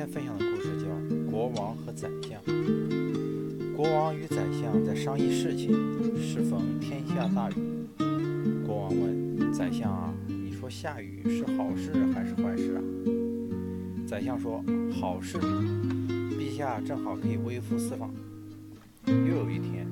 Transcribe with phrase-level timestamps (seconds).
[0.00, 0.86] 今天分享的故事叫
[1.30, 2.40] 《国王和宰相》。
[3.76, 5.74] 国王与宰相在商议事情，
[6.18, 7.54] 适逢天下大雨。
[8.66, 12.80] 国王问宰相啊：“你说下雨是好事还是坏事啊？”
[14.08, 14.64] 宰相说
[14.98, 18.10] ：“好事，陛下正好可以微服私访。”
[19.04, 19.86] 又有一天，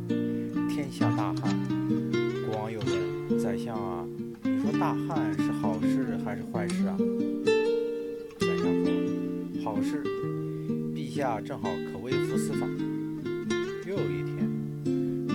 [0.71, 1.55] 天下大旱。
[2.47, 4.07] 国王又问宰相啊
[4.43, 6.97] ：“你说大旱是好事还是坏事啊？”
[11.19, 12.71] 下正好可微服私访。
[13.85, 14.49] 又有一天，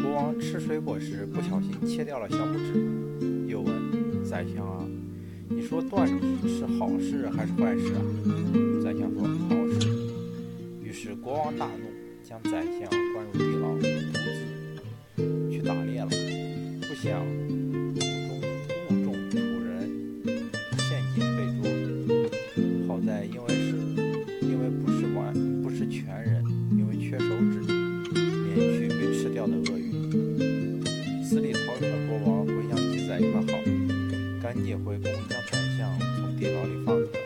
[0.01, 4.88] 国王吃水果时不小心切掉了小拇指，又问宰相啊
[5.51, 7.99] ：“你说断指是好事还是坏事啊？”
[8.81, 9.89] 宰相说：“好事。”
[10.81, 11.91] 于是国王大怒，
[12.23, 13.77] 将宰相关入地牢，
[15.52, 16.07] 去打猎了。
[16.79, 17.62] 不想。
[29.49, 29.91] 的鳄鱼，
[31.23, 33.59] 死里逃生的国王回想起宰相的好，
[34.41, 37.19] 赶紧回宫将宰相从地牢里放出来，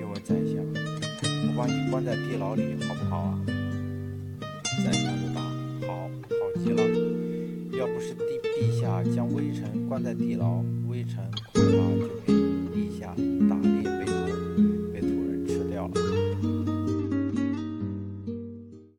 [0.00, 0.54] 又问宰相
[1.46, 3.40] ：“我把你关在地牢里好不好啊？”
[4.84, 5.40] 宰相就答
[5.86, 6.82] ：“好，好极了。
[7.78, 11.16] 要不是帝陛下将微臣关在地牢，微臣
[11.52, 12.23] 恐怕就。”